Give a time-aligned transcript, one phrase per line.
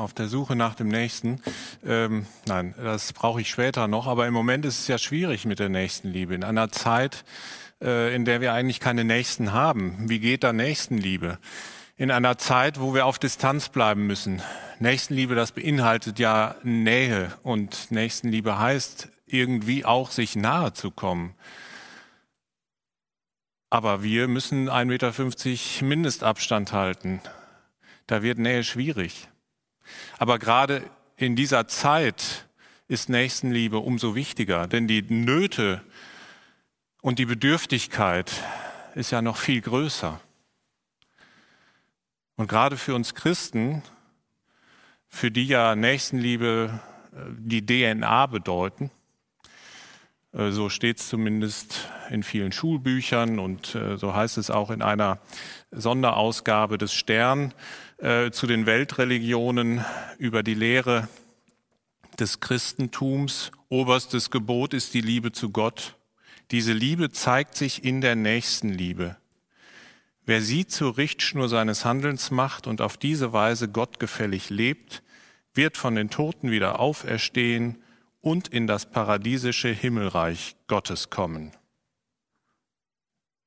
[0.00, 1.40] Auf der Suche nach dem Nächsten.
[1.84, 4.06] Ähm, nein, das brauche ich später noch.
[4.06, 6.34] Aber im Moment ist es ja schwierig mit der Nächstenliebe.
[6.34, 7.24] In einer Zeit,
[7.82, 10.08] äh, in der wir eigentlich keine Nächsten haben.
[10.08, 11.38] Wie geht da Nächstenliebe?
[11.96, 14.42] In einer Zeit, wo wir auf Distanz bleiben müssen.
[14.78, 17.32] Nächstenliebe, das beinhaltet ja Nähe.
[17.42, 21.34] Und Nächstenliebe heißt irgendwie auch, sich nahe zu kommen.
[23.68, 27.20] Aber wir müssen 1,50 Meter Mindestabstand halten.
[28.06, 29.28] Da wird Nähe schwierig.
[30.18, 32.48] Aber gerade in dieser Zeit
[32.88, 35.82] ist Nächstenliebe umso wichtiger, denn die Nöte
[37.02, 38.32] und die Bedürftigkeit
[38.94, 40.20] ist ja noch viel größer.
[42.36, 43.82] Und gerade für uns Christen,
[45.08, 46.80] für die ja Nächstenliebe
[47.12, 48.90] äh, die DNA bedeuten,
[50.32, 55.18] so steht es zumindest in vielen Schulbüchern und äh, so heißt es auch in einer
[55.72, 57.52] Sonderausgabe des Stern,
[57.98, 59.84] äh, zu den Weltreligionen
[60.18, 61.08] über die Lehre
[62.20, 63.50] des Christentums.
[63.68, 65.96] Oberstes Gebot ist die Liebe zu Gott.
[66.52, 69.16] Diese Liebe zeigt sich in der Nächstenliebe.
[70.26, 75.02] Wer sie zur Richtschnur seines Handelns macht und auf diese Weise gottgefällig lebt,
[75.54, 77.78] wird von den Toten wieder auferstehen
[78.20, 81.52] und in das paradiesische Himmelreich Gottes kommen.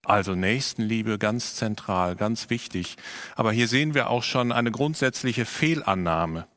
[0.06, 2.98] Also Nächstenliebe ganz zentral, ganz wichtig.
[3.36, 6.48] Aber hier sehen wir auch schon eine grundsätzliche Fehlannahme.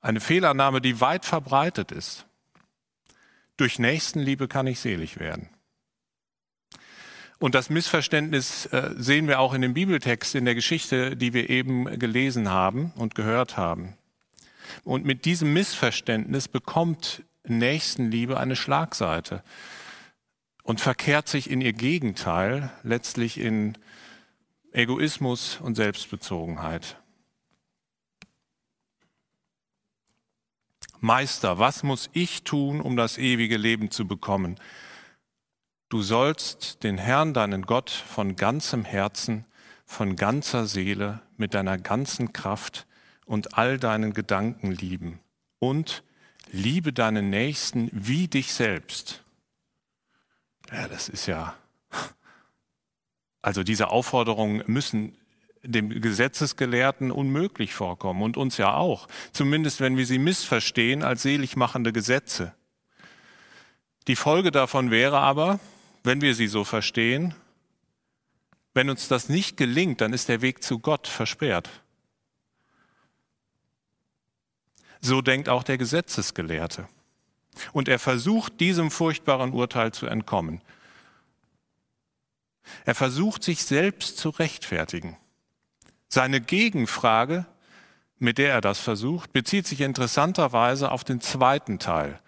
[0.00, 2.26] Eine Fehlannahme, die weit verbreitet ist.
[3.56, 5.48] Durch Nächstenliebe kann ich selig werden.
[7.38, 11.50] Und das Missverständnis äh, sehen wir auch in dem Bibeltext, in der Geschichte, die wir
[11.50, 13.96] eben gelesen haben und gehört haben.
[14.84, 19.42] Und mit diesem Missverständnis bekommt Nächstenliebe eine Schlagseite
[20.62, 23.76] und verkehrt sich in ihr Gegenteil letztlich in
[24.72, 26.96] Egoismus und Selbstbezogenheit.
[31.00, 34.58] Meister, was muss ich tun, um das ewige Leben zu bekommen?
[35.90, 39.44] Du sollst den Herrn, deinen Gott, von ganzem Herzen,
[39.84, 42.86] von ganzer Seele, mit deiner ganzen Kraft
[43.24, 45.20] und all deinen Gedanken lieben
[45.58, 46.02] und
[46.50, 49.22] liebe deinen Nächsten wie dich selbst.
[50.70, 51.54] Ja, das ist ja.
[53.42, 55.16] Also diese Aufforderungen müssen
[55.62, 61.92] dem Gesetzesgelehrten unmöglich vorkommen und uns ja auch, zumindest wenn wir sie missverstehen als seligmachende
[61.92, 62.54] Gesetze.
[64.06, 65.60] Die Folge davon wäre aber,
[66.02, 67.34] wenn wir sie so verstehen,
[68.74, 71.70] wenn uns das nicht gelingt, dann ist der Weg zu Gott versperrt.
[75.04, 76.88] So denkt auch der Gesetzesgelehrte.
[77.72, 80.62] Und er versucht, diesem furchtbaren Urteil zu entkommen.
[82.86, 85.18] Er versucht, sich selbst zu rechtfertigen.
[86.08, 87.44] Seine Gegenfrage,
[88.18, 92.18] mit der er das versucht, bezieht sich interessanterweise auf den zweiten Teil.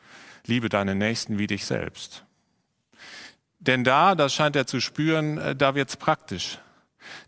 [0.44, 2.26] Liebe deinen Nächsten wie dich selbst.
[3.58, 6.58] Denn da, das scheint er zu spüren, äh, da wird's praktisch.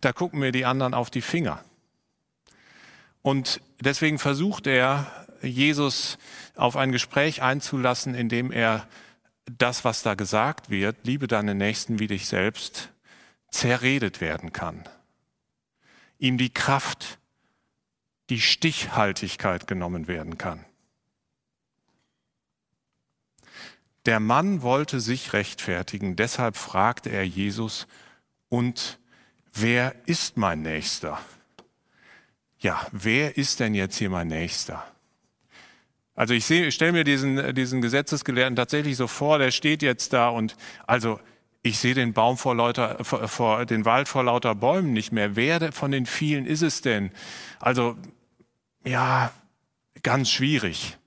[0.03, 1.65] Da gucken mir die anderen auf die Finger.
[3.23, 5.11] Und deswegen versucht er,
[5.43, 6.19] Jesus
[6.57, 8.87] auf ein Gespräch einzulassen, in dem er
[9.57, 12.91] das, was da gesagt wird, liebe deine Nächsten wie dich selbst,
[13.51, 14.85] zerredet werden kann.
[16.19, 17.19] Ihm die Kraft,
[18.29, 20.65] die Stichhaltigkeit genommen werden kann.
[24.07, 27.87] Der Mann wollte sich rechtfertigen, deshalb fragte er Jesus,
[28.49, 28.99] und
[29.53, 31.21] wer ist mein Nächster?
[32.59, 34.85] Ja, wer ist denn jetzt hier mein Nächster?
[36.19, 40.13] Also ich, sehe, ich stelle mir diesen, diesen Gesetzesgelehrten tatsächlich so vor, der steht jetzt
[40.13, 41.21] da und also
[41.63, 45.37] ich sehe den Baum vor lauter, vor, vor, den Wald vor lauter Bäumen nicht mehr.
[45.37, 47.13] Wer von den vielen ist es denn?
[47.61, 47.97] Also,
[48.83, 49.31] ja,
[50.03, 50.99] ganz schwierig.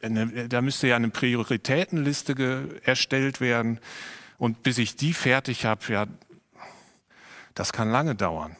[0.00, 3.78] Da müsste ja eine Prioritätenliste erstellt werden.
[4.38, 6.06] Und bis ich die fertig habe, ja,
[7.52, 8.56] das kann lange dauern.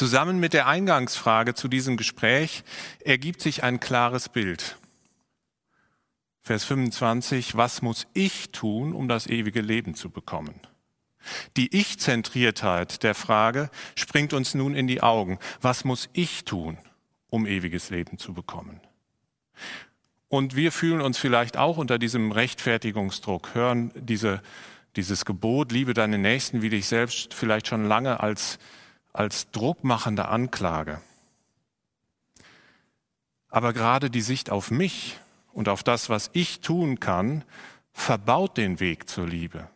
[0.00, 2.64] Zusammen mit der Eingangsfrage zu diesem Gespräch
[3.04, 4.78] ergibt sich ein klares Bild.
[6.40, 10.58] Vers 25, was muss ich tun, um das ewige Leben zu bekommen?
[11.58, 15.38] Die Ich-Zentriertheit der Frage springt uns nun in die Augen.
[15.60, 16.78] Was muss ich tun,
[17.28, 18.80] um ewiges Leben zu bekommen?
[20.28, 24.40] Und wir fühlen uns vielleicht auch unter diesem Rechtfertigungsdruck, hören diese,
[24.96, 28.58] dieses Gebot, liebe deine Nächsten wie dich selbst, vielleicht schon lange als,
[29.12, 31.00] als druckmachende Anklage.
[33.48, 35.18] Aber gerade die Sicht auf mich
[35.52, 37.44] und auf das, was ich tun kann,
[37.92, 39.68] verbaut den Weg zur Liebe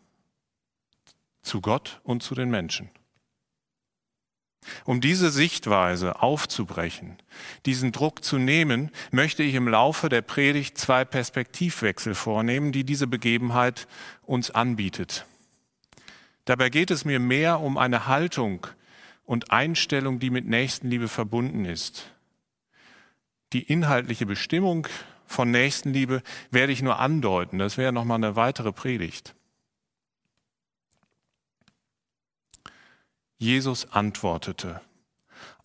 [1.45, 2.89] zu Gott und zu den Menschen.
[4.83, 7.17] Um diese Sichtweise aufzubrechen,
[7.67, 13.05] diesen Druck zu nehmen, möchte ich im Laufe der Predigt zwei Perspektivwechsel vornehmen, die diese
[13.05, 13.87] Begebenheit
[14.23, 15.27] uns anbietet.
[16.45, 18.65] Dabei geht es mir mehr um eine Haltung
[19.25, 22.11] und Einstellung, die mit Nächstenliebe verbunden ist.
[23.53, 24.87] Die inhaltliche Bestimmung
[25.25, 27.57] von Nächstenliebe werde ich nur andeuten.
[27.57, 29.35] Das wäre nochmal eine weitere Predigt.
[33.37, 34.81] Jesus antwortete,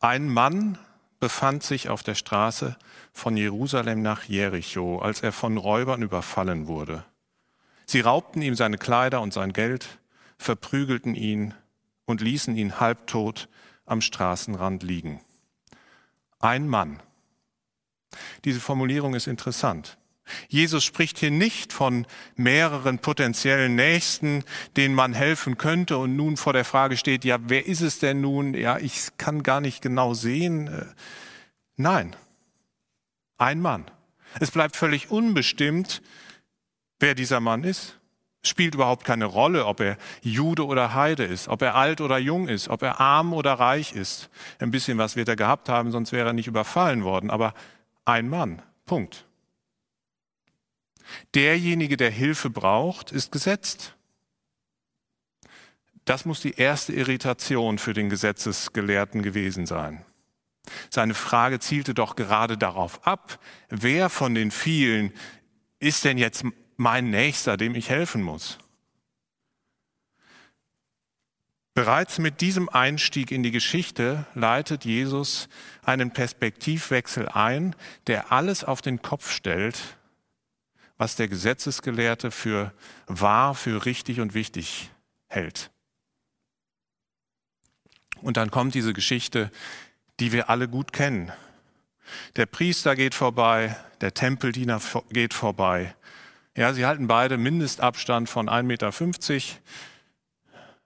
[0.01, 0.79] ein Mann
[1.21, 2.77] befand sich auf der Straße
[3.12, 7.05] von Jerusalem nach Jericho, als er von Räubern überfallen wurde.
[7.87, 10.01] Sie raubten ihm seine Kleider und sein Geld,
[10.39, 11.55] verprügelten ihn
[12.11, 13.49] und ließen ihn halbtot
[13.87, 15.21] am Straßenrand liegen.
[16.39, 17.03] Ein Mann.
[18.45, 19.99] Diese Formulierung ist interessant.
[20.49, 24.45] Jesus spricht hier nicht von mehreren potenziellen Nächsten,
[24.77, 28.21] denen man helfen könnte und nun vor der Frage steht, ja, wer ist es denn
[28.21, 28.55] nun?
[28.55, 30.69] Ja, ich kann gar nicht genau sehen.
[30.69, 30.87] Äh,
[31.77, 32.15] nein,
[33.39, 33.91] ein Mann.
[34.39, 36.03] Es bleibt völlig unbestimmt,
[37.01, 38.00] wer dieser Mann ist.
[38.43, 42.49] Spielt überhaupt keine Rolle, ob er Jude oder Heide ist, ob er alt oder jung
[42.49, 44.31] ist, ob er arm oder reich ist.
[44.59, 47.31] Ein bisschen was wird er gehabt haben, sonst wäre er nicht überfallen worden.
[47.31, 47.53] Aber
[48.05, 48.63] ein Mann.
[48.87, 49.27] Punkt.
[51.35, 53.95] Derjenige, der Hilfe braucht, ist gesetzt.
[56.05, 60.05] Das muss die erste Irritation für den Gesetzesgelehrten gewesen sein.
[60.89, 63.39] Seine Frage zielte doch gerade darauf ab,
[63.69, 65.13] wer von den vielen
[65.79, 66.45] ist denn jetzt
[66.81, 68.59] mein Nächster, dem ich helfen muss?
[71.75, 75.50] Bereits mit diesem Einstieg in die Geschichte leitet Jesus
[75.85, 79.99] einen Perspektivwechsel ein, der alles auf den Kopf stellt,
[80.97, 82.73] was der Gesetzesgelehrte für
[83.06, 84.91] wahr, für richtig und wichtig
[85.29, 85.71] hält.
[88.23, 89.50] Und dann kommt diese Geschichte,
[90.19, 91.31] die wir alle gut kennen.
[92.37, 94.81] Der Priester geht vorbei, der Tempeldiener
[95.11, 95.94] geht vorbei.
[96.56, 98.93] Ja, sie halten beide Mindestabstand von 1,50 Meter,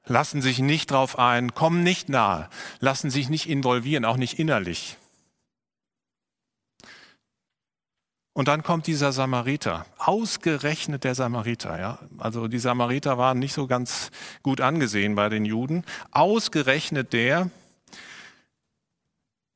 [0.06, 2.48] lassen sich nicht drauf ein, kommen nicht nahe,
[2.80, 4.98] lassen sich nicht involvieren, auch nicht innerlich.
[8.34, 11.78] Und dann kommt dieser Samariter, ausgerechnet der Samariter.
[11.78, 11.98] Ja?
[12.18, 14.10] Also die Samariter waren nicht so ganz
[14.42, 15.84] gut angesehen bei den Juden.
[16.10, 17.48] Ausgerechnet der,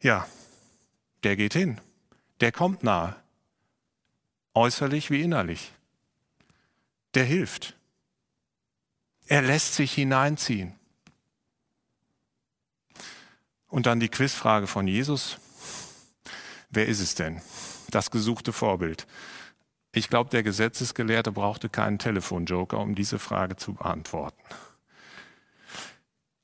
[0.01, 0.27] ja,
[1.25, 1.81] der geht hin,
[2.41, 3.17] der kommt nahe,
[4.55, 5.73] äußerlich wie innerlich.
[7.19, 7.77] Der hilft.
[9.27, 10.79] Er lässt sich hineinziehen.
[13.67, 15.39] Und dann die Quizfrage von Jesus.
[16.71, 17.43] Wer ist es denn?
[17.91, 19.07] das gesuchte Vorbild.
[19.93, 24.43] Ich glaube, der Gesetzesgelehrte brauchte keinen Telefonjoker, um diese Frage zu beantworten.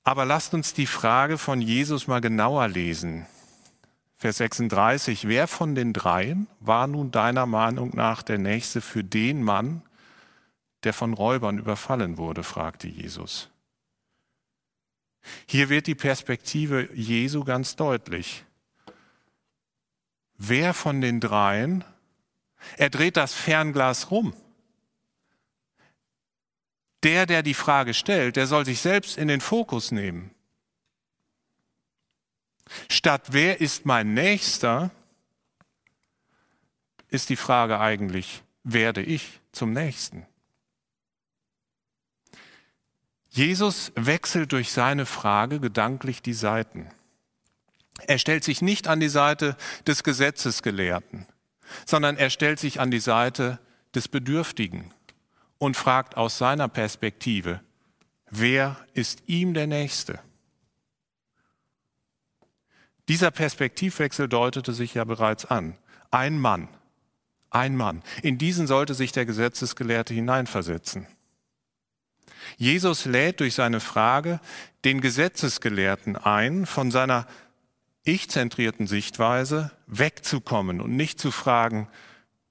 [0.02, 3.26] Aber lasst uns die Frage von Jesus mal genauer lesen.
[4.16, 5.28] Vers 36.
[5.28, 9.82] Wer von den dreien war nun deiner Meinung nach der Nächste für den Mann,
[10.84, 12.42] der von Räubern überfallen wurde?
[12.42, 13.50] fragte Jesus.
[15.46, 18.44] Hier wird die Perspektive Jesu ganz deutlich
[20.36, 21.84] wer von den dreien,
[22.76, 24.34] er dreht das Fernglas rum.
[27.02, 30.30] Der, der die Frage stellt, der soll sich selbst in den Fokus nehmen.
[32.88, 34.90] Statt wer ist mein Nächster,
[37.08, 40.26] ist die Frage eigentlich, werde ich zum Nächsten?
[43.34, 46.88] Jesus wechselt durch seine Frage gedanklich die Seiten.
[48.06, 49.56] Er stellt sich nicht an die Seite
[49.88, 51.26] des Gesetzesgelehrten,
[51.84, 53.58] sondern er stellt sich an die Seite
[53.92, 54.94] des Bedürftigen
[55.58, 57.60] und fragt aus seiner Perspektive,
[58.30, 60.20] wer ist ihm der Nächste?
[63.08, 65.76] Dieser Perspektivwechsel deutete sich ja bereits an.
[66.12, 66.68] Ein Mann,
[67.50, 68.04] ein Mann.
[68.22, 71.08] In diesen sollte sich der Gesetzesgelehrte hineinversetzen.
[72.56, 74.40] Jesus lädt durch seine Frage
[74.84, 77.26] den Gesetzesgelehrten ein, von seiner
[78.04, 81.88] ich-zentrierten Sichtweise wegzukommen und nicht zu fragen,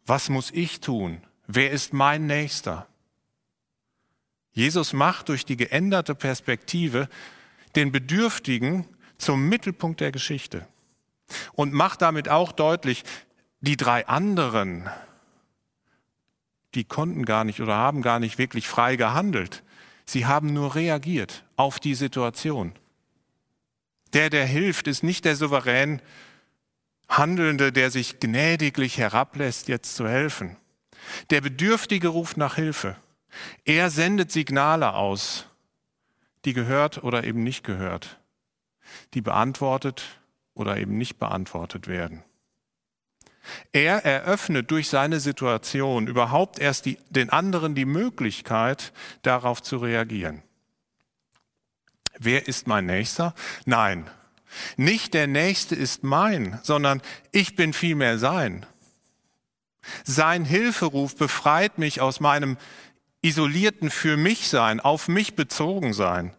[0.06, 1.22] was muss ich tun?
[1.48, 2.88] Wer ist mein Nächster?
[4.52, 7.08] Jesus macht durch die geänderte Perspektive
[7.76, 8.88] den Bedürftigen
[9.18, 10.68] zum Mittelpunkt der Geschichte
[11.54, 13.04] und macht damit auch deutlich,
[13.62, 14.90] die drei anderen,
[16.76, 19.64] die konnten gar nicht oder haben gar nicht wirklich frei gehandelt.
[20.06, 22.74] Sie haben nur reagiert auf die Situation.
[24.14, 26.02] Der, der hilft, ist nicht der souverän
[27.10, 30.58] Handelnde, der sich gnädiglich herablässt, jetzt zu helfen.
[31.30, 32.96] Der Bedürftige ruft nach Hilfe.
[33.66, 35.48] Er sendet Signale aus,
[36.46, 38.20] die gehört oder eben nicht gehört,
[39.14, 40.04] die beantwortet
[40.54, 42.24] oder eben nicht beantwortet werden.
[43.72, 50.42] Er eröffnet durch seine Situation überhaupt erst die, den anderen die Möglichkeit, darauf zu reagieren.
[52.20, 53.34] Wer ist mein Nächster?
[53.66, 54.10] Nein,
[54.78, 58.66] nicht der Nächste ist mein, sondern ich bin vielmehr sein.
[60.04, 62.58] Sein Hilferuf befreit mich aus meinem
[63.22, 66.34] isolierten für mich sein, auf mich bezogen sein,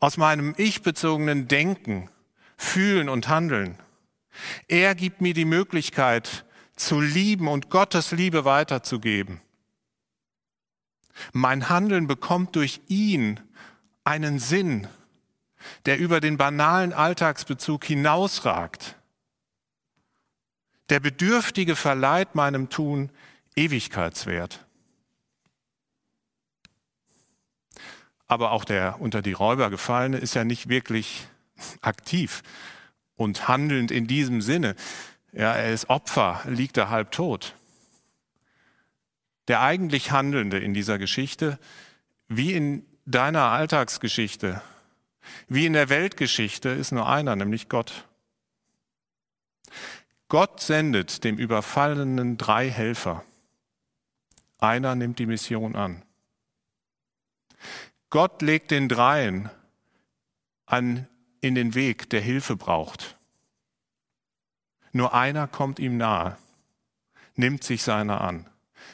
[0.00, 2.10] aus meinem ich bezogenen Denken,
[2.56, 3.78] Fühlen und Handeln.
[4.68, 6.44] Er gibt mir die Möglichkeit
[6.76, 9.40] zu lieben und Gottes Liebe weiterzugeben.
[11.32, 13.40] Mein Handeln bekommt durch ihn
[14.04, 14.88] einen Sinn,
[15.84, 18.96] der über den banalen Alltagsbezug hinausragt.
[20.88, 23.10] Der Bedürftige verleiht meinem Tun
[23.54, 24.66] Ewigkeitswert.
[28.26, 31.26] Aber auch der unter die Räuber gefallene ist ja nicht wirklich
[31.80, 32.42] aktiv
[33.20, 34.74] und handelnd in diesem Sinne.
[35.32, 37.54] Ja, er ist Opfer, liegt er halb tot.
[39.46, 41.58] Der eigentlich Handelnde in dieser Geschichte,
[42.28, 44.62] wie in deiner Alltagsgeschichte,
[45.48, 48.08] wie in der Weltgeschichte, ist nur einer, nämlich Gott.
[50.28, 53.22] Gott sendet dem Überfallenen drei Helfer.
[54.56, 56.02] Einer nimmt die Mission an.
[58.08, 59.50] Gott legt den Dreien
[60.64, 61.06] an,
[61.40, 63.18] in den Weg, der Hilfe braucht.
[64.92, 66.36] Nur einer kommt ihm nahe,
[67.36, 68.48] nimmt sich seiner an,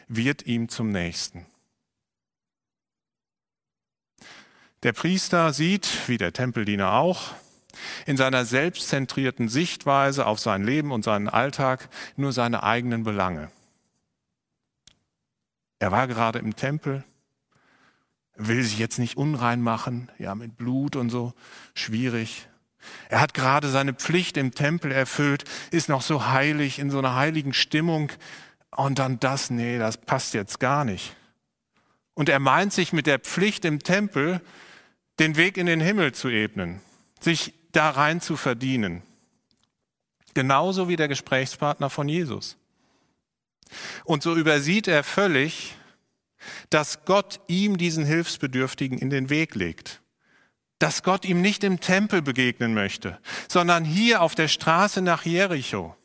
[0.08, 1.46] wird ihm zum Nächsten.
[4.82, 7.34] Der Priester sieht, wie der Tempeldiener auch,
[8.04, 13.50] in seiner selbstzentrierten Sichtweise auf sein Leben und seinen Alltag nur seine eigenen Belange.
[15.78, 17.04] Er war gerade im Tempel,
[18.36, 21.32] will sich jetzt nicht unrein machen, ja, mit Blut und so,
[21.74, 22.48] schwierig.
[23.08, 27.14] Er hat gerade seine Pflicht im Tempel erfüllt, ist noch so heilig, in so einer
[27.14, 28.12] heiligen Stimmung.
[28.70, 31.16] Und dann das, nee, das passt jetzt gar nicht.
[32.14, 34.40] Und er meint sich mit der Pflicht im Tempel
[35.18, 36.80] den Weg in den Himmel zu ebnen,
[37.20, 39.02] sich da rein zu verdienen.
[40.34, 42.56] Genauso wie der Gesprächspartner von Jesus.
[44.04, 45.74] Und so übersieht er völlig,
[46.70, 50.00] dass Gott ihm diesen Hilfsbedürftigen in den Weg legt.
[50.78, 55.96] Dass Gott ihm nicht im Tempel begegnen möchte, sondern hier auf der Straße nach Jericho.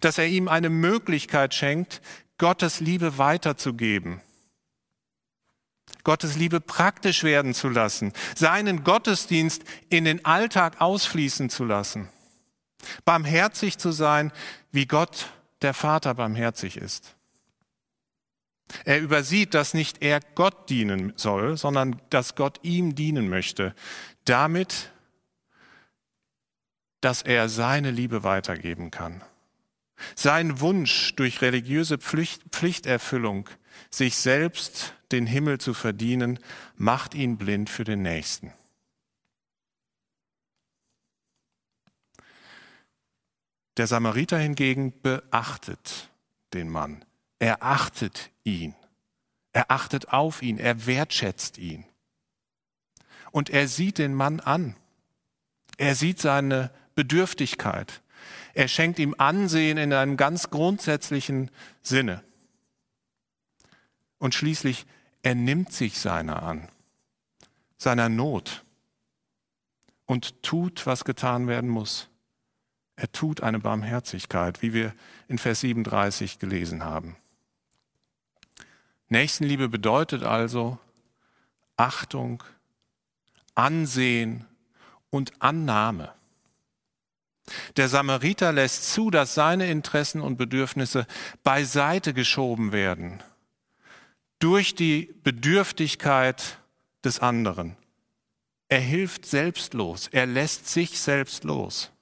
[0.00, 2.00] Dass er ihm eine Möglichkeit schenkt,
[2.38, 4.20] Gottes Liebe weiterzugeben
[6.06, 12.08] Gottes Liebe praktisch werden zu lassen, seinen Gottesdienst in den Alltag ausfließen zu lassen,
[13.04, 14.30] barmherzig zu sein,
[14.70, 17.15] wie Gott der Vater barmherzig ist.
[18.84, 23.74] Er übersieht, dass nicht er Gott dienen soll, sondern dass Gott ihm dienen möchte,
[24.24, 24.92] damit,
[27.00, 29.22] dass er seine Liebe weitergeben kann.
[30.14, 33.48] Sein Wunsch durch religiöse Pflicht, Pflichterfüllung,
[33.90, 36.38] sich selbst den Himmel zu verdienen,
[36.76, 38.52] macht ihn blind für den Nächsten.
[43.76, 46.10] Der Samariter hingegen beachtet
[46.54, 47.04] den Mann.
[47.38, 48.74] Er achtet ihn.
[49.52, 50.58] Er achtet auf ihn.
[50.58, 51.84] Er wertschätzt ihn.
[53.32, 54.76] Und er sieht den Mann an.
[55.76, 58.02] Er sieht seine Bedürftigkeit.
[58.54, 61.50] Er schenkt ihm Ansehen in einem ganz grundsätzlichen
[61.82, 62.22] Sinne.
[64.18, 64.86] Und schließlich
[65.22, 66.68] er nimmt sich seiner an,
[67.78, 68.64] seiner Not
[70.06, 72.08] und tut, was getan werden muss.
[72.94, 74.94] Er tut eine Barmherzigkeit, wie wir
[75.28, 77.16] in Vers 37 gelesen haben.
[79.08, 80.78] Nächstenliebe bedeutet also
[81.76, 82.42] Achtung,
[83.54, 84.46] Ansehen
[85.10, 86.12] und Annahme.
[87.76, 91.06] Der Samariter lässt zu, dass seine Interessen und Bedürfnisse
[91.44, 93.22] beiseite geschoben werden
[94.38, 96.58] durch die Bedürftigkeit
[97.04, 97.76] des anderen.
[98.68, 101.92] Er hilft selbstlos, er lässt sich selbst los.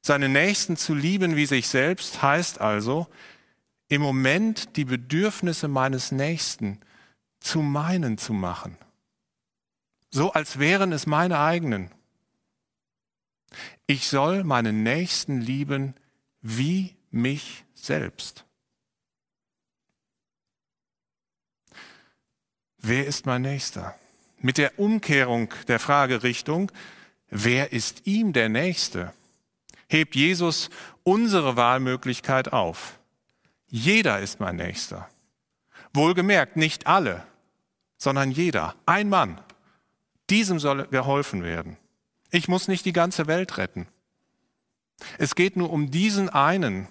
[0.00, 3.08] Seine Nächsten zu lieben wie sich selbst heißt also,
[3.88, 6.80] im Moment die Bedürfnisse meines Nächsten
[7.40, 8.76] zu meinen zu machen.
[10.10, 11.90] So als wären es meine eigenen.
[13.86, 15.94] Ich soll meinen Nächsten lieben
[16.40, 18.44] wie mich selbst.
[22.78, 23.98] Wer ist mein Nächster?
[24.38, 26.70] Mit der Umkehrung der Fragerichtung,
[27.28, 29.12] wer ist ihm der Nächste,
[29.88, 30.70] hebt Jesus
[31.02, 32.97] unsere Wahlmöglichkeit auf.
[33.68, 35.08] Jeder ist mein Nächster.
[35.92, 37.24] Wohlgemerkt, nicht alle,
[37.96, 39.40] sondern jeder, ein Mann.
[40.30, 41.76] Diesem soll geholfen werden.
[42.30, 43.86] Ich muss nicht die ganze Welt retten.
[45.18, 46.88] Es geht nur um diesen einen,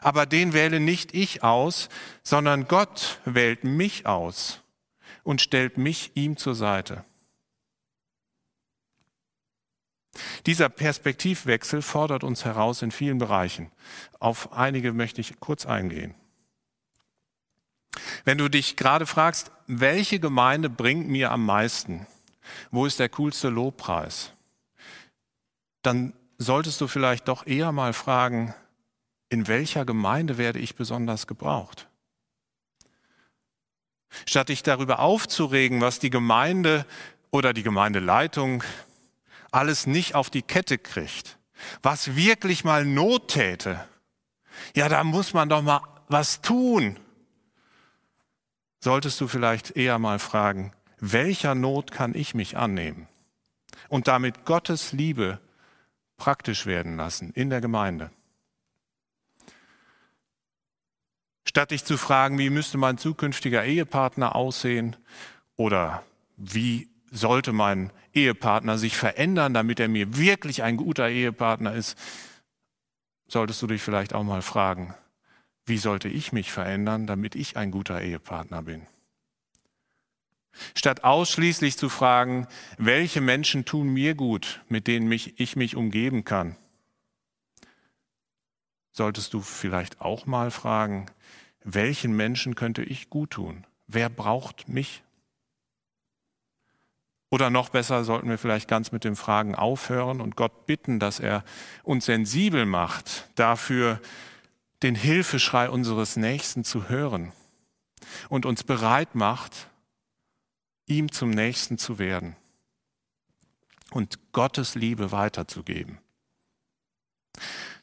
[0.00, 1.88] aber den wähle nicht ich aus,
[2.22, 4.60] sondern Gott wählt mich aus
[5.22, 7.04] und stellt mich ihm zur Seite.
[10.46, 13.70] Dieser Perspektivwechsel fordert uns heraus in vielen Bereichen.
[14.20, 16.14] Auf einige möchte ich kurz eingehen.
[18.24, 22.06] Wenn du dich gerade fragst, welche Gemeinde bringt mir am meisten?
[22.70, 24.32] Wo ist der coolste Lobpreis?
[25.82, 28.54] Dann solltest du vielleicht doch eher mal fragen,
[29.28, 31.88] in welcher Gemeinde werde ich besonders gebraucht?
[34.26, 36.86] Statt dich darüber aufzuregen, was die Gemeinde
[37.30, 38.62] oder die Gemeindeleitung
[39.54, 41.38] alles nicht auf die Kette kriegt,
[41.82, 43.88] was wirklich mal Not täte,
[44.74, 46.98] ja, da muss man doch mal was tun.
[48.80, 53.08] Solltest du vielleicht eher mal fragen, welcher Not kann ich mich annehmen?
[53.88, 55.40] Und damit Gottes Liebe
[56.16, 58.10] praktisch werden lassen in der Gemeinde.
[61.46, 64.96] Statt dich zu fragen, wie müsste mein zukünftiger Ehepartner aussehen
[65.56, 66.02] oder
[66.36, 71.98] wie sollte mein Ehepartner sich verändern, damit er mir wirklich ein guter Ehepartner ist,
[73.26, 74.94] solltest du dich vielleicht auch mal fragen,
[75.66, 78.86] wie sollte ich mich verändern, damit ich ein guter Ehepartner bin?
[80.74, 82.46] Statt ausschließlich zu fragen,
[82.78, 86.56] welche Menschen tun mir gut, mit denen mich, ich mich umgeben kann,
[88.92, 91.06] solltest du vielleicht auch mal fragen,
[91.64, 93.66] welchen Menschen könnte ich gut tun?
[93.86, 95.03] Wer braucht mich?
[97.34, 101.18] Oder noch besser sollten wir vielleicht ganz mit den Fragen aufhören und Gott bitten, dass
[101.18, 101.42] er
[101.82, 104.00] uns sensibel macht, dafür
[104.84, 107.32] den Hilfeschrei unseres Nächsten zu hören
[108.28, 109.68] und uns bereit macht,
[110.86, 112.36] ihm zum Nächsten zu werden
[113.90, 115.98] und Gottes Liebe weiterzugeben.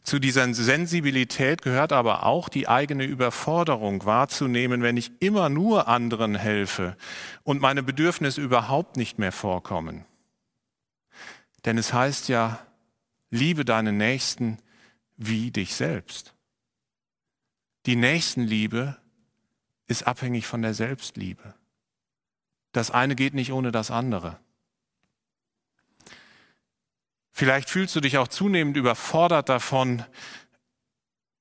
[0.03, 6.35] Zu dieser Sensibilität gehört aber auch die eigene Überforderung wahrzunehmen, wenn ich immer nur anderen
[6.35, 6.97] helfe
[7.43, 10.05] und meine Bedürfnisse überhaupt nicht mehr vorkommen.
[11.65, 12.59] Denn es heißt ja,
[13.29, 14.57] liebe deinen Nächsten
[15.17, 16.33] wie dich selbst.
[17.85, 18.97] Die Nächstenliebe
[19.87, 21.53] ist abhängig von der Selbstliebe.
[22.71, 24.39] Das eine geht nicht ohne das andere.
[27.31, 30.03] Vielleicht fühlst du dich auch zunehmend überfordert davon,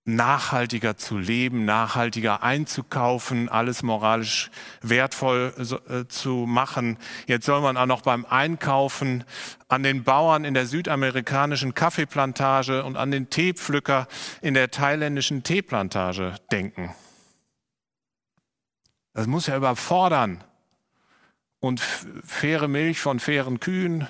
[0.04, 4.50] nachhaltiger zu leben, nachhaltiger einzukaufen, alles moralisch
[4.80, 5.52] wertvoll
[5.88, 6.98] äh, zu machen.
[7.26, 9.24] Jetzt soll man auch noch beim Einkaufen
[9.68, 14.08] an den Bauern in der südamerikanischen Kaffeeplantage und an den Teepflücker
[14.40, 16.94] in der thailändischen Teeplantage denken.
[19.12, 20.42] Das muss ja überfordern.
[21.62, 21.80] Und
[22.24, 24.08] faire Milch von fairen Kühen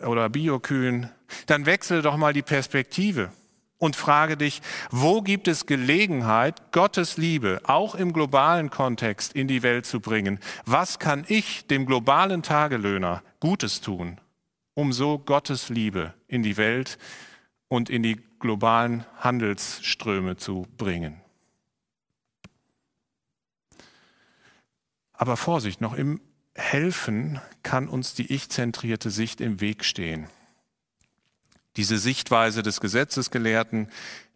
[0.00, 1.10] oder Biokühen
[1.46, 3.32] dann wechsle doch mal die Perspektive
[3.78, 4.60] und frage dich,
[4.90, 10.40] wo gibt es Gelegenheit, Gottes Liebe auch im globalen Kontext in die Welt zu bringen?
[10.66, 14.20] Was kann ich dem globalen Tagelöhner Gutes tun,
[14.74, 16.98] um so Gottes Liebe in die Welt
[17.68, 21.20] und in die globalen Handelsströme zu bringen?
[25.12, 26.20] Aber Vorsicht, noch im
[26.54, 30.28] Helfen kann uns die ich-zentrierte Sicht im Weg stehen.
[31.78, 33.88] Diese Sichtweise des Gesetzesgelehrten,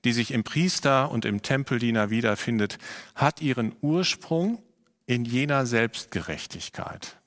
[0.04, 2.78] die sich im Priester und im Tempeldiener wiederfindet,
[3.16, 4.62] hat ihren Ursprung
[5.06, 7.20] in jener Selbstgerechtigkeit,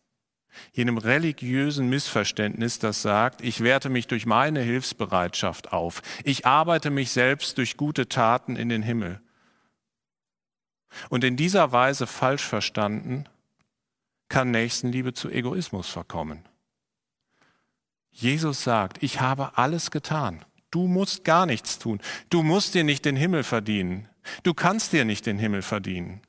[0.72, 7.12] jenem religiösen Missverständnis, das sagt, ich werte mich durch meine Hilfsbereitschaft auf, ich arbeite mich
[7.12, 9.20] selbst durch gute Taten in den Himmel.
[11.10, 13.26] Und in dieser Weise falsch verstanden,
[14.30, 16.46] kann Nächstenliebe zu Egoismus verkommen.
[18.18, 20.46] Jesus sagt, ich habe alles getan.
[20.72, 22.00] Du musst gar nichts tun.
[22.30, 24.08] Du musst dir nicht den Himmel verdienen.
[24.44, 26.22] Du kannst dir nicht den Himmel verdienen.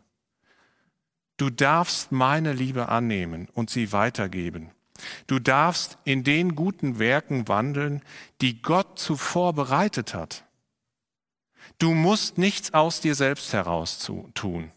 [1.37, 4.73] Du darfst meine Liebe annehmen und sie weitergeben.
[5.29, 8.03] Du darfst in den guten Werken wandeln,
[8.41, 10.45] die Gott zuvor bereitet hat.
[11.79, 14.73] Du musst nichts aus dir selbst heraus tun.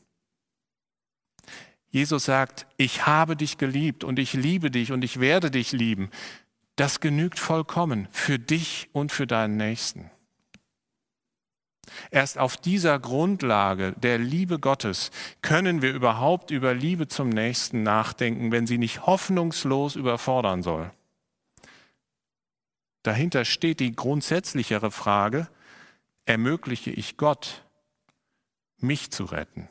[1.89, 6.11] Jesus sagt, ich habe dich geliebt und ich liebe dich und ich werde dich lieben.
[6.79, 10.09] Das genügt vollkommen für dich und für deinen Nächsten.
[12.09, 15.11] Erst auf dieser Grundlage der Liebe Gottes
[15.41, 20.89] können wir überhaupt über Liebe zum Nächsten nachdenken, wenn sie nicht hoffnungslos überfordern soll.
[23.03, 25.49] Dahinter steht die grundsätzlichere Frage,
[26.23, 27.65] ermögliche ich Gott,
[28.77, 29.67] mich zu retten?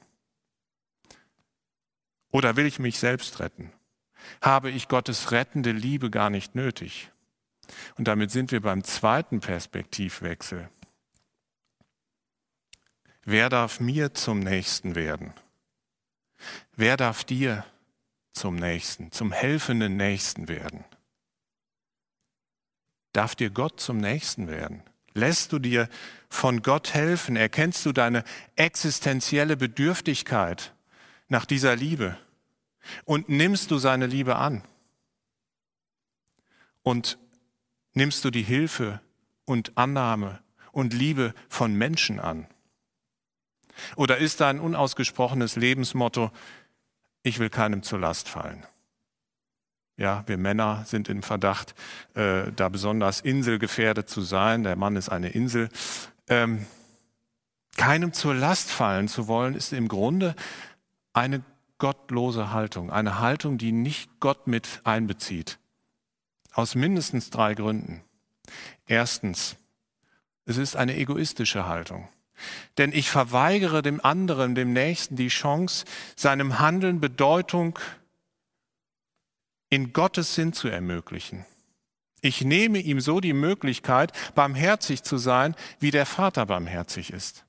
[2.32, 3.72] Oder will ich mich selbst retten?
[4.40, 7.10] Habe ich Gottes rettende Liebe gar nicht nötig?
[7.96, 10.68] Und damit sind wir beim zweiten Perspektivwechsel.
[13.24, 15.34] Wer darf mir zum Nächsten werden?
[16.76, 17.64] Wer darf dir
[18.32, 20.84] zum Nächsten, zum helfenden Nächsten werden?
[23.12, 24.82] Darf dir Gott zum Nächsten werden?
[25.12, 25.88] Lässt du dir
[26.28, 27.36] von Gott helfen?
[27.36, 28.22] Erkennst du deine
[28.56, 30.72] existenzielle Bedürftigkeit
[31.28, 32.16] nach dieser Liebe?
[33.04, 34.62] Und nimmst du seine Liebe an?
[36.82, 37.18] Und
[37.92, 39.00] nimmst du die Hilfe
[39.44, 40.40] und Annahme
[40.72, 42.46] und Liebe von Menschen an?
[43.96, 46.30] Oder ist da ein unausgesprochenes Lebensmotto,
[47.22, 48.64] ich will keinem zur Last fallen?
[49.96, 51.74] Ja, wir Männer sind im Verdacht,
[52.14, 54.62] äh, da besonders inselgefährdet zu sein.
[54.62, 55.70] Der Mann ist eine Insel.
[56.28, 56.66] Ähm,
[57.76, 60.36] keinem zur Last fallen zu wollen, ist im Grunde
[61.12, 61.42] eine
[61.78, 65.58] gottlose Haltung, eine Haltung, die nicht Gott mit einbezieht.
[66.52, 68.02] Aus mindestens drei Gründen.
[68.86, 69.56] Erstens,
[70.44, 72.08] es ist eine egoistische Haltung.
[72.78, 75.84] Denn ich verweigere dem anderen, dem Nächsten die Chance,
[76.16, 77.78] seinem Handeln Bedeutung
[79.70, 81.44] in Gottes Sinn zu ermöglichen.
[82.20, 87.44] Ich nehme ihm so die Möglichkeit, barmherzig zu sein, wie der Vater barmherzig ist.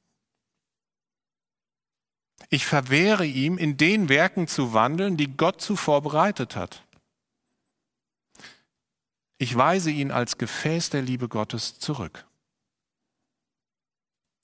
[2.49, 6.83] Ich verwehre ihm, in den Werken zu wandeln, die Gott zuvor bereitet hat.
[9.37, 12.25] Ich weise ihn als Gefäß der Liebe Gottes zurück.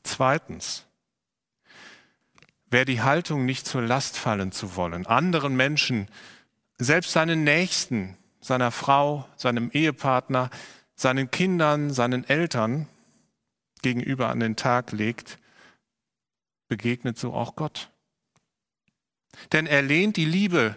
[0.03, 0.85] Zweitens,
[2.67, 6.07] wer die Haltung nicht zur Last fallen zu wollen, anderen Menschen
[6.77, 10.51] selbst seinen Nächsten, seiner Frau, seinem Ehepartner,
[10.95, 12.87] seinen Kindern, seinen Eltern
[13.81, 15.39] gegenüber an den Tag legt,
[16.67, 17.89] begegnet so auch Gott.
[19.51, 20.75] Denn er lehnt die Liebe,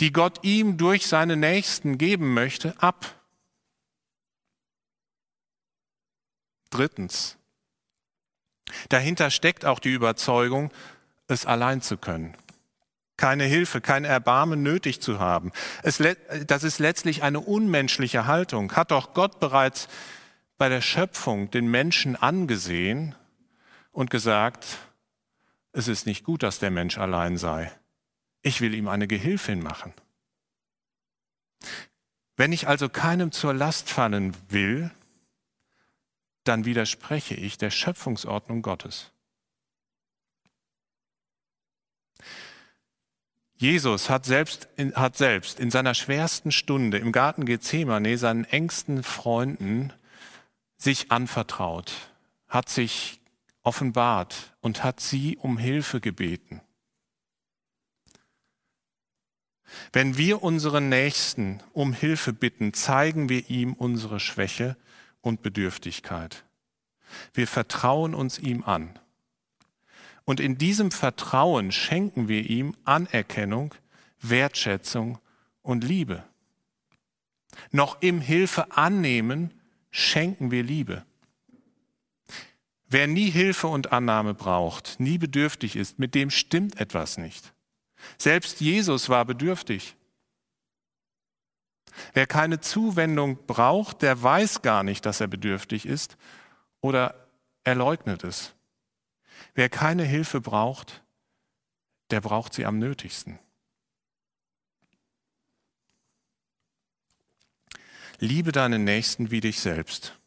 [0.00, 3.20] die Gott ihm durch seine Nächsten geben möchte, ab.
[6.70, 7.36] Drittens,
[8.88, 10.72] dahinter steckt auch die Überzeugung,
[11.28, 12.36] es allein zu können
[13.22, 15.52] keine Hilfe, kein Erbarmen nötig zu haben.
[15.84, 16.02] Es,
[16.48, 18.72] das ist letztlich eine unmenschliche Haltung.
[18.72, 19.86] Hat doch Gott bereits
[20.58, 23.14] bei der Schöpfung den Menschen angesehen
[23.92, 24.66] und gesagt,
[25.72, 27.70] es ist nicht gut, dass der Mensch allein sei.
[28.42, 29.94] Ich will ihm eine Gehilfin machen.
[32.36, 34.90] Wenn ich also keinem zur Last fallen will,
[36.44, 39.12] dann widerspreche ich der Schöpfungsordnung Gottes.
[43.62, 49.04] Jesus hat selbst, in, hat selbst in seiner schwersten Stunde im Garten Gethsemane seinen engsten
[49.04, 49.92] Freunden
[50.76, 51.92] sich anvertraut,
[52.48, 53.20] hat sich
[53.62, 56.60] offenbart und hat sie um Hilfe gebeten.
[59.92, 64.76] Wenn wir unseren Nächsten um Hilfe bitten, zeigen wir ihm unsere Schwäche
[65.20, 66.44] und Bedürftigkeit.
[67.34, 68.98] Wir vertrauen uns ihm an.
[70.24, 73.74] Und in diesem Vertrauen schenken wir ihm Anerkennung,
[74.20, 75.18] Wertschätzung
[75.62, 76.24] und Liebe.
[77.70, 79.52] Noch im Hilfe annehmen
[79.90, 81.04] schenken wir Liebe.
[82.88, 87.52] Wer nie Hilfe und Annahme braucht, nie bedürftig ist, mit dem stimmt etwas nicht.
[88.18, 89.96] Selbst Jesus war bedürftig.
[92.14, 96.16] Wer keine Zuwendung braucht, der weiß gar nicht, dass er bedürftig ist
[96.80, 97.28] oder
[97.64, 98.54] er leugnet es.
[99.54, 101.02] Wer keine Hilfe braucht,
[102.10, 103.38] der braucht sie am nötigsten.
[108.18, 110.18] Liebe deinen Nächsten wie dich selbst.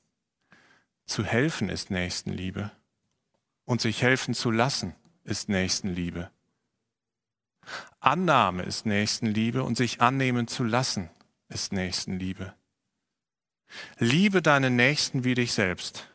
[1.06, 2.72] Zu helfen ist Nächstenliebe
[3.64, 6.30] und sich helfen zu lassen ist Nächstenliebe.
[8.00, 11.10] Annahme ist Nächstenliebe und sich annehmen zu lassen
[11.50, 12.54] ist Nächstenliebe.
[13.98, 16.08] Liebe deinen Nächsten wie dich selbst.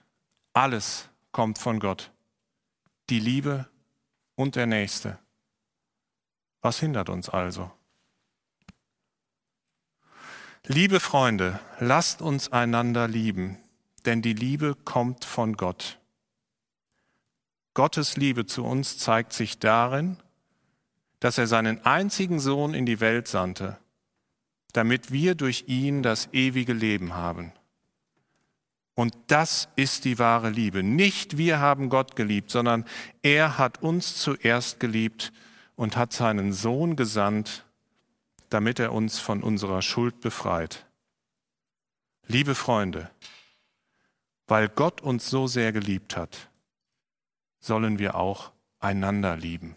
[0.52, 2.10] Alles kommt von Gott
[3.10, 3.68] die Liebe
[4.36, 5.18] und der Nächste.
[6.62, 7.70] Was hindert uns also?
[10.66, 13.58] Liebe Freunde, lasst uns einander lieben,
[14.04, 15.98] denn die Liebe kommt von Gott.
[17.74, 20.16] Gottes Liebe zu uns zeigt sich darin,
[21.20, 23.78] dass er seinen einzigen Sohn in die Welt sandte,
[24.72, 27.52] damit wir durch ihn das ewige Leben haben.
[28.94, 30.82] Und das ist die wahre Liebe.
[30.82, 32.84] Nicht wir haben Gott geliebt, sondern
[33.22, 35.32] er hat uns zuerst geliebt
[35.76, 37.64] und hat seinen Sohn gesandt,
[38.50, 40.86] damit er uns von unserer Schuld befreit.
[42.26, 43.10] Liebe Freunde,
[44.46, 46.50] weil Gott uns so sehr geliebt hat,
[47.58, 49.76] sollen wir auch einander lieben.